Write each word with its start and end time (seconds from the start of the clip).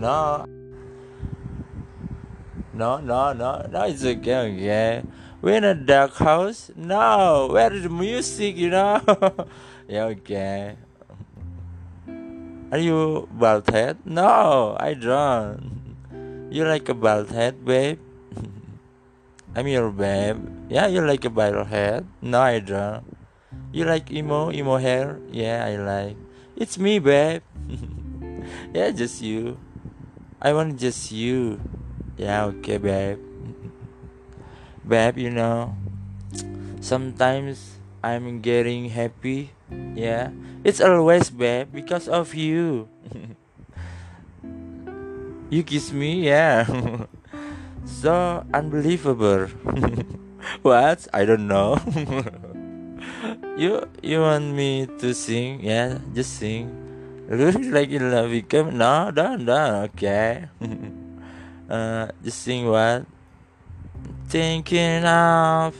No. 0.00 0.48
No, 2.72 2.96
no, 3.04 3.36
no, 3.36 3.68
no, 3.68 3.80
it's 3.84 4.00
okay, 4.00 4.48
okay. 4.48 5.02
We're 5.42 5.60
in 5.60 5.64
a 5.64 5.74
dark 5.76 6.16
house? 6.16 6.72
No, 6.74 7.48
where 7.52 7.68
is 7.68 7.82
the 7.82 7.92
music, 7.92 8.56
you 8.56 8.70
know? 8.70 9.04
yeah, 9.88 10.08
okay. 10.16 10.80
Are 12.72 12.80
you 12.80 13.28
bald 13.28 13.68
head? 13.68 13.98
No, 14.06 14.74
I 14.80 14.94
don't. 14.94 16.48
You 16.48 16.64
like 16.64 16.88
a 16.88 16.94
bald 16.96 17.28
head, 17.28 17.62
babe? 17.62 18.00
I'm 19.54 19.68
your 19.68 19.90
babe. 19.92 20.40
Yeah, 20.72 20.86
you 20.86 21.04
like 21.04 21.26
a 21.26 21.30
bald 21.30 21.66
head? 21.68 22.08
No, 22.22 22.40
I 22.40 22.60
don't. 22.60 23.04
You 23.70 23.84
like 23.84 24.10
emo, 24.10 24.50
emo 24.50 24.78
hair? 24.80 25.20
Yeah, 25.28 25.68
I 25.68 25.76
like. 25.76 26.16
It's 26.56 26.78
me, 26.78 27.00
babe. 27.00 27.42
yeah, 28.72 28.88
just 28.96 29.20
you. 29.20 29.60
I 30.40 30.56
want 30.56 30.80
just 30.80 31.12
you. 31.12 31.60
Yeah, 32.16 32.48
okay, 32.48 32.80
babe. 32.80 33.20
babe, 34.88 35.20
you 35.20 35.28
know, 35.28 35.76
sometimes 36.80 37.76
I'm 38.00 38.40
getting 38.40 38.88
happy. 38.88 39.52
Yeah, 39.92 40.32
it's 40.64 40.80
always, 40.80 41.28
babe, 41.28 41.68
because 41.68 42.08
of 42.08 42.32
you. 42.32 42.88
you 45.52 45.62
kiss 45.62 45.92
me, 45.92 46.24
yeah. 46.24 46.64
so 47.84 48.40
unbelievable. 48.48 49.44
what? 50.64 51.04
I 51.12 51.28
don't 51.28 51.48
know. 51.48 51.76
you 53.60 53.84
you 54.00 54.24
want 54.24 54.56
me 54.56 54.88
to 55.04 55.12
sing? 55.12 55.60
Yeah, 55.60 56.00
just 56.16 56.40
sing. 56.40 56.79
Looks 57.30 57.70
like 57.70 57.90
you 57.90 58.00
love 58.00 58.28
me. 58.28 58.42
Come, 58.42 58.76
no, 58.76 59.12
don't, 59.14 59.46
don't. 59.46 59.94
Okay. 59.94 60.50
uh, 61.70 62.08
just 62.24 62.42
sing 62.42 62.66
what? 62.66 63.06
Thinking 64.26 65.04
of 65.04 65.78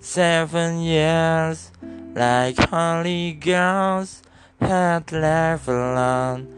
seven 0.00 0.80
years, 0.80 1.70
like 2.16 2.56
holy 2.56 3.36
girls 3.36 4.22
had 4.58 5.12
left 5.12 5.68
alone. 5.68 6.48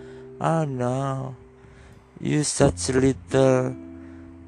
Oh 0.41 0.63
no, 0.63 1.35
you 2.21 2.45
such 2.45 2.89
a 2.91 2.93
little 2.93 3.75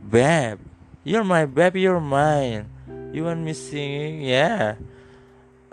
babe. 0.09 0.61
You're 1.03 1.25
my 1.25 1.45
babe 1.47 1.75
you're 1.75 1.99
mine. 1.99 2.71
You 3.13 3.25
want 3.25 3.43
me 3.43 3.53
singing? 3.53 4.23
Yeah. 4.23 4.77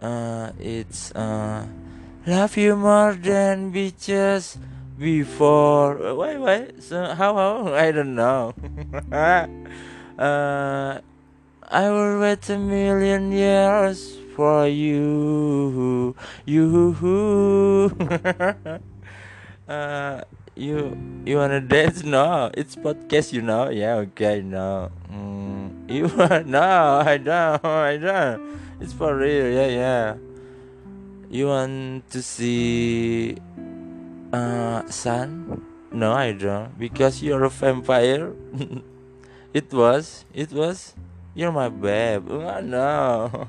Uh, 0.01 0.49
it's 0.57 1.11
uh, 1.13 1.67
love 2.25 2.57
you 2.57 2.75
more 2.75 3.13
than 3.13 3.73
bitches 3.73 4.57
before. 4.97 5.97
Wait, 6.15 6.37
wait. 6.37 6.83
So 6.83 7.13
how? 7.15 7.33
How? 7.35 7.73
I 7.85 7.91
don't 7.91 8.15
know. 8.15 8.53
uh, 9.11 10.99
I 11.71 11.89
will 11.89 12.19
wait 12.19 12.49
a 12.49 12.57
million 12.57 13.31
years 13.31 14.17
for 14.35 14.67
you. 14.67 16.15
You. 16.45 17.91
uh, 19.67 20.21
you 20.55 20.97
you 21.25 21.37
wanna 21.37 21.61
dance? 21.61 22.03
No, 22.03 22.51
it's 22.53 22.75
podcast. 22.75 23.33
You 23.33 23.41
know? 23.41 23.69
Yeah. 23.69 24.05
Okay. 24.11 24.41
No. 24.41 24.91
Mm, 25.09 25.89
you 25.89 26.05
no? 26.45 27.01
I 27.01 27.17
don't. 27.17 27.65
I 27.65 27.97
don't. 27.97 28.59
It's 28.79 28.93
for 28.93 29.15
real. 29.17 29.49
Yeah. 29.49 29.67
Yeah. 29.67 30.15
You 31.31 31.47
want 31.47 32.11
to 32.11 32.19
see 32.19 33.39
uh, 34.35 34.83
sun? 34.91 35.63
No, 35.87 36.11
I 36.11 36.35
don't. 36.35 36.75
Because 36.77 37.23
you're 37.23 37.45
a 37.45 37.49
vampire. 37.49 38.35
it 39.53 39.71
was. 39.71 40.25
It 40.35 40.51
was. 40.51 40.93
You're 41.33 41.55
my 41.55 41.69
babe. 41.69 42.27
Oh, 42.27 42.59
no. 42.59 43.31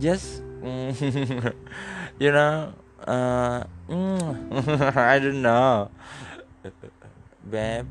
Just. 0.00 0.40
you 0.64 2.32
know. 2.32 2.72
Uh, 3.04 3.64
I 4.96 5.20
don't 5.20 5.42
know. 5.42 5.90
babe. 7.44 7.86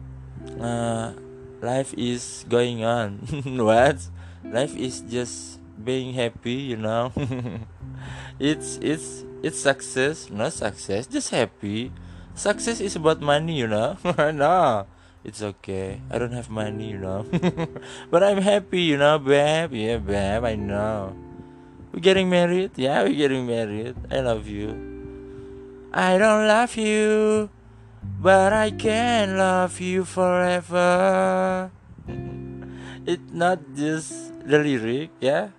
Uh, 0.60 1.14
life 1.62 1.94
is 1.94 2.44
going 2.50 2.84
on. 2.84 3.22
what? 3.62 4.02
Life 4.44 4.76
is 4.76 5.02
just 5.02 5.60
being 5.82 6.14
happy, 6.14 6.74
you 6.74 6.78
know. 6.78 7.12
it's 8.40 8.78
it's 8.82 9.26
it's 9.42 9.60
success, 9.60 10.30
not 10.30 10.54
success, 10.54 11.08
just 11.08 11.30
happy. 11.30 11.92
Success 12.34 12.82
is 12.82 12.96
about 12.96 13.22
money, 13.22 13.58
you 13.60 13.68
know. 13.68 13.98
no, 14.18 14.88
it's 15.24 15.42
okay. 15.42 16.02
I 16.10 16.18
don't 16.18 16.34
have 16.34 16.50
money, 16.50 16.92
you 16.92 16.98
know. 16.98 17.26
but 18.12 18.24
I'm 18.24 18.42
happy, 18.42 18.82
you 18.82 18.98
know, 18.98 19.20
babe. 19.20 19.74
Yeah, 19.74 19.98
babe, 19.98 20.44
I 20.44 20.56
know. 20.56 21.16
We're 21.94 22.02
getting 22.02 22.30
married? 22.30 22.72
Yeah, 22.76 23.04
we're 23.04 23.14
getting 23.14 23.46
married. 23.46 23.94
I 24.10 24.22
love 24.22 24.48
you. 24.48 24.74
I 25.94 26.18
don't 26.18 26.48
love 26.50 26.74
you, 26.76 27.50
but 28.02 28.52
I 28.52 28.72
can 28.72 29.38
love 29.38 29.80
you 29.80 30.06
forever. 30.06 31.70
it's 33.06 33.30
not 33.30 33.62
just 33.78 34.34
the 34.42 34.58
lyric, 34.58 35.12
yeah. 35.22 35.54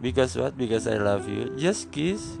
Because 0.00 0.38
what? 0.38 0.56
Because 0.56 0.86
I 0.86 0.94
love 0.94 1.28
you. 1.28 1.50
Just 1.58 1.90
kiss. 1.90 2.38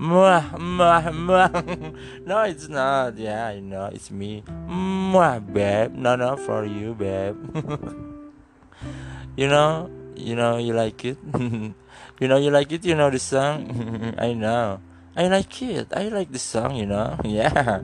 Mwah, 0.00 0.56
mwah, 0.56 1.12
mwah. 1.12 1.52
no, 2.28 2.40
it's 2.44 2.68
not. 2.68 3.16
Yeah, 3.16 3.52
I 3.52 3.60
know. 3.60 3.88
It's 3.92 4.10
me. 4.10 4.44
Mwah, 4.68 5.40
babe. 5.40 5.92
No, 5.92 6.16
no, 6.16 6.36
for 6.36 6.64
you, 6.64 6.92
babe. 6.92 7.36
you 9.40 9.48
know, 9.48 9.88
you 10.16 10.36
know, 10.36 10.56
you 10.56 10.72
like 10.72 11.04
it. 11.04 11.18
you 12.20 12.28
know, 12.28 12.36
you 12.36 12.48
like 12.48 12.72
it. 12.72 12.84
You 12.84 12.94
know 12.94 13.08
the 13.08 13.20
song. 13.20 14.16
I 14.16 14.32
know. 14.32 14.80
I 15.16 15.28
like 15.28 15.52
it. 15.60 15.92
I 15.92 16.08
like 16.08 16.32
the 16.32 16.40
song. 16.40 16.76
You 16.76 16.86
know. 16.86 17.16
Yeah. 17.24 17.80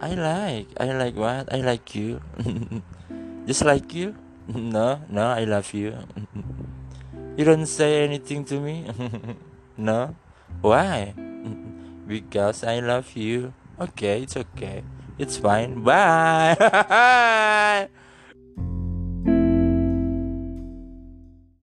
I 0.00 0.12
like. 0.12 0.68
I 0.80 0.92
like 0.92 1.16
what? 1.16 1.52
I 1.52 1.60
like 1.60 1.94
you. 1.94 2.20
Just 3.46 3.64
like 3.64 3.92
you. 3.92 4.16
No, 4.48 5.00
no, 5.08 5.28
I 5.28 5.44
love 5.44 5.72
you. 5.72 5.96
You 7.36 7.44
don't 7.44 7.66
say 7.66 8.04
anything 8.04 8.44
to 8.46 8.60
me? 8.60 8.86
no? 9.76 10.14
Why? 10.62 11.14
because 12.06 12.62
I 12.62 12.78
love 12.78 13.10
you. 13.16 13.52
Okay, 13.80 14.22
it's 14.22 14.36
okay. 14.36 14.84
It's 15.18 15.36
fine. 15.36 15.82
Bye. 15.82 16.54